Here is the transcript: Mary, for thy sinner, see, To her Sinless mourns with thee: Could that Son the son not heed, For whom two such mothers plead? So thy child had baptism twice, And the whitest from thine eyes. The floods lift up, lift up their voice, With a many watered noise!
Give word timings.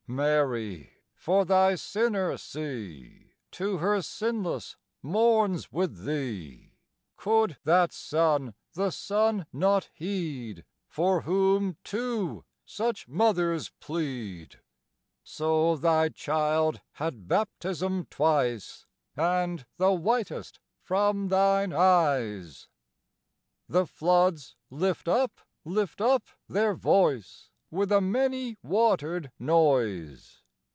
Mary, 0.09 0.97
for 1.15 1.45
thy 1.45 1.73
sinner, 1.73 2.35
see, 2.37 3.31
To 3.51 3.77
her 3.77 4.01
Sinless 4.01 4.75
mourns 5.01 5.71
with 5.71 6.03
thee: 6.03 6.73
Could 7.15 7.55
that 7.63 7.93
Son 7.93 8.53
the 8.73 8.91
son 8.91 9.45
not 9.53 9.89
heed, 9.93 10.65
For 10.89 11.21
whom 11.21 11.77
two 11.85 12.43
such 12.65 13.07
mothers 13.07 13.69
plead? 13.79 14.59
So 15.23 15.77
thy 15.77 16.09
child 16.09 16.81
had 16.95 17.29
baptism 17.29 18.05
twice, 18.09 18.85
And 19.15 19.65
the 19.77 19.93
whitest 19.93 20.59
from 20.83 21.29
thine 21.29 21.71
eyes. 21.71 22.67
The 23.69 23.87
floods 23.87 24.57
lift 24.69 25.07
up, 25.07 25.39
lift 25.63 26.01
up 26.01 26.23
their 26.49 26.73
voice, 26.73 27.47
With 27.73 27.89
a 27.89 28.01
many 28.01 28.57
watered 28.61 29.31
noise! 29.39 30.39